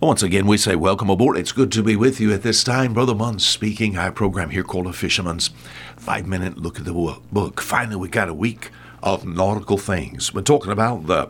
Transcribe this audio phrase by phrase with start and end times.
[0.00, 1.36] Once again, we say welcome aboard.
[1.36, 2.94] It's good to be with you at this time.
[2.94, 3.98] Brother Munn speaking.
[3.98, 5.50] Our program here called A Fisherman's
[5.98, 7.60] Five Minute Look at the Book.
[7.60, 8.70] Finally, we got a week
[9.02, 10.32] of nautical things.
[10.32, 11.28] We're talking about the,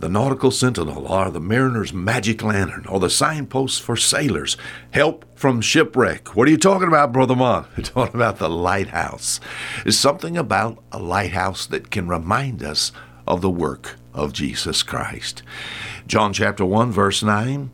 [0.00, 4.58] the nautical sentinel, or the mariner's magic lantern, or the signpost for sailors,
[4.90, 6.36] help from shipwreck.
[6.36, 7.64] What are you talking about, Brother Munn?
[7.78, 9.40] We're talking about the lighthouse.
[9.82, 12.92] There's something about a lighthouse that can remind us
[13.26, 15.42] of the work of Jesus Christ.
[16.06, 17.70] John chapter 1, verse 9.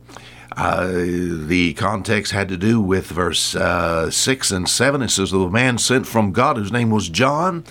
[0.57, 5.03] Uh, the context had to do with verse uh, 6 and 7.
[5.03, 7.63] It says, The man sent from God whose name was John.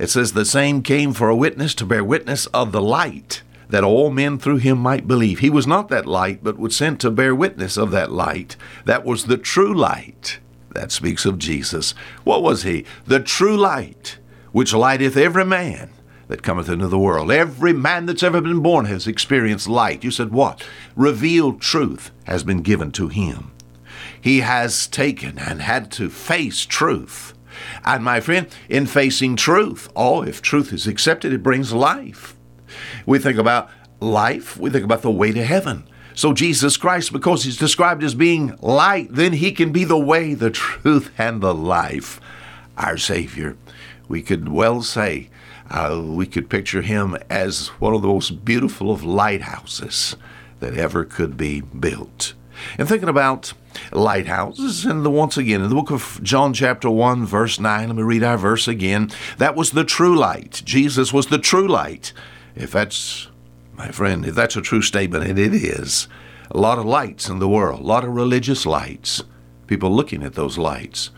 [0.00, 3.84] It says, The same came for a witness to bear witness of the light, that
[3.84, 5.38] all men through him might believe.
[5.38, 8.56] He was not that light, but was sent to bear witness of that light.
[8.86, 10.40] That was the true light.
[10.72, 11.94] That speaks of Jesus.
[12.24, 12.84] What was he?
[13.06, 14.18] The true light,
[14.50, 15.90] which lighteth every man
[16.28, 17.30] that cometh into the world.
[17.30, 20.04] Every man that's ever been born has experienced light.
[20.04, 20.66] You said what?
[20.96, 23.52] Revealed truth has been given to him.
[24.20, 27.34] He has taken and had to face truth.
[27.84, 32.36] And my friend, in facing truth, oh, if truth is accepted, it brings life.
[33.04, 33.68] We think about
[34.00, 35.84] life, we think about the way to heaven.
[36.14, 40.34] So Jesus Christ, because he's described as being light, then he can be the way,
[40.34, 42.20] the truth, and the life.
[42.76, 43.56] Our Savior.
[44.08, 45.30] We could well say
[45.72, 50.16] uh, we could picture him as one of the most beautiful of lighthouses
[50.60, 52.34] that ever could be built.
[52.76, 53.54] And thinking about
[53.90, 57.96] lighthouses, and the, once again, in the book of John, chapter 1, verse 9, let
[57.96, 59.10] me read our verse again.
[59.38, 60.60] That was the true light.
[60.64, 62.12] Jesus was the true light.
[62.54, 63.28] If that's,
[63.72, 66.06] my friend, if that's a true statement, and it is,
[66.50, 69.22] a lot of lights in the world, a lot of religious lights,
[69.66, 71.10] people looking at those lights,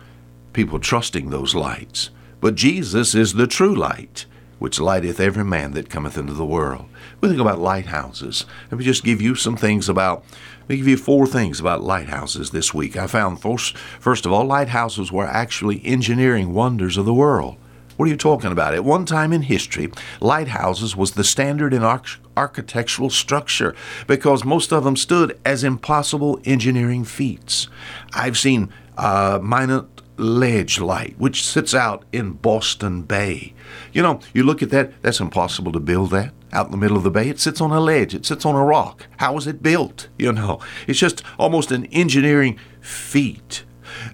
[0.53, 2.11] people trusting those lights.
[2.41, 4.27] But Jesus is the true light
[4.65, 6.87] which lighteth every man that cometh into the world.
[7.21, 8.47] We think about lighthouses.
[8.71, 10.25] Let me just give you some things about,
[10.61, 12.97] let me give you four things about lighthouses this week.
[12.97, 17.57] I found, first, first of all, lighthouses were actually engineering wonders of the world.
[17.99, 18.73] What are you talking about?
[18.73, 24.73] At one time in history, lighthouses was the standard in arch- architectural structure because most
[24.73, 27.69] of them stood as impossible engineering feats.
[28.15, 33.55] I've seen uh, Minot ledge light, which sits out in Boston Bay.
[33.93, 36.97] You know, you look at that, that's impossible to build that out in the middle
[36.97, 37.29] of the bay.
[37.29, 39.07] It sits on a ledge, it sits on a rock.
[39.19, 40.09] How was it built?
[40.19, 43.65] You know, it's just almost an engineering feat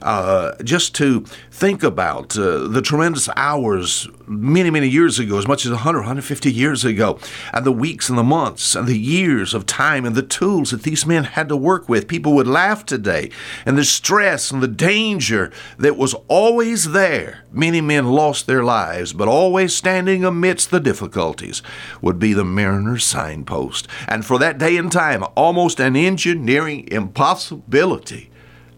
[0.03, 1.21] uh, just to
[1.51, 6.53] think about uh, the tremendous hours many, many years ago, as much as 100, 150
[6.53, 7.19] years ago,
[7.53, 10.85] and the weeks and the months and the years of time and the tools that
[10.85, 12.09] these men had to work with.
[12.09, 13.31] People would laugh today,
[13.67, 17.45] and the stress and the danger that was always there.
[17.53, 21.63] Many men lost their lives, but always standing amidst the difficulties
[22.01, 23.89] would be the mariner's signpost.
[24.07, 28.30] And for that day and time, almost an engineering impossibility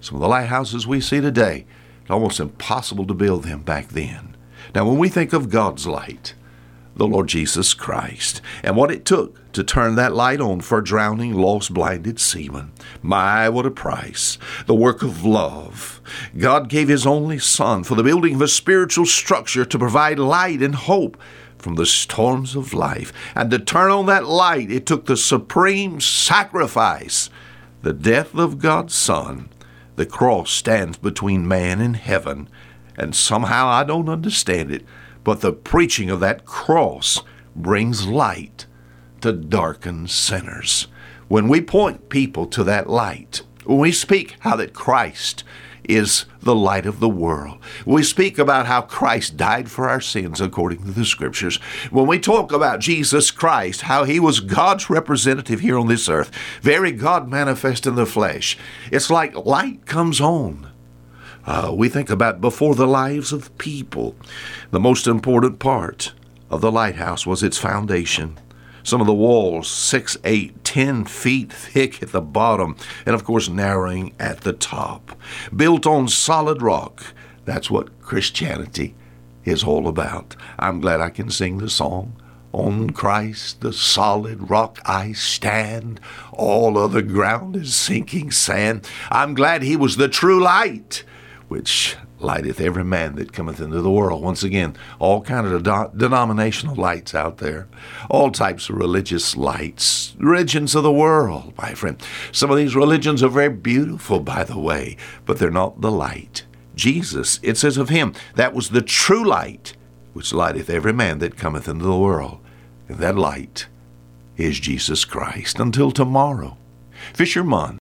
[0.02, 1.64] some of the lighthouses we see today,
[2.00, 4.36] it's almost impossible to build them back then.
[4.74, 6.34] Now, when we think of God's light,
[6.96, 11.34] the Lord Jesus Christ, and what it took to turn that light on for drowning,
[11.34, 12.72] lost, blinded seamen.
[13.00, 14.38] My, what a price.
[14.66, 16.00] The work of love.
[16.36, 20.62] God gave His only Son for the building of a spiritual structure to provide light
[20.62, 21.16] and hope
[21.58, 23.12] from the storms of life.
[23.36, 27.30] And to turn on that light, it took the supreme sacrifice,
[27.82, 29.48] the death of God's Son
[29.96, 32.48] the cross stands between man and heaven,
[32.96, 34.84] and somehow I don't understand it,
[35.24, 37.22] but the preaching of that cross
[37.54, 38.66] brings light
[39.20, 40.88] to darkened sinners.
[41.28, 45.44] When we point people to that light, when we speak how that Christ
[45.84, 47.58] is the light of the world.
[47.84, 51.56] We speak about how Christ died for our sins according to the scriptures.
[51.90, 56.30] When we talk about Jesus Christ, how he was God's representative here on this earth,
[56.60, 58.56] very God manifest in the flesh,
[58.90, 60.68] it's like light comes on.
[61.44, 64.14] Uh, we think about before the lives of people.
[64.70, 66.12] The most important part
[66.50, 68.38] of the lighthouse was its foundation.
[68.82, 72.76] Some of the walls, six, eight, ten feet thick at the bottom,
[73.06, 75.16] and of course narrowing at the top.
[75.54, 77.14] Built on solid rock.
[77.44, 78.94] That's what Christianity
[79.44, 80.36] is all about.
[80.58, 82.16] I'm glad I can sing the song.
[82.52, 86.00] On Christ, the solid rock I stand.
[86.32, 88.86] All other ground is sinking sand.
[89.10, 91.02] I'm glad he was the true light,
[91.48, 94.22] which lighteth every man that cometh into the world.
[94.22, 97.68] Once again, all kind of de- denominational lights out there,
[98.10, 102.00] all types of religious lights, religions of the world, my friend.
[102.30, 104.96] Some of these religions are very beautiful, by the way,
[105.26, 106.44] but they're not the light.
[106.74, 109.74] Jesus, it says of him, that was the true light,
[110.12, 112.38] which lighteth every man that cometh into the world.
[112.88, 113.66] And that light
[114.36, 115.58] is Jesus Christ.
[115.58, 116.56] Until tomorrow,
[117.14, 117.70] Fisher Munn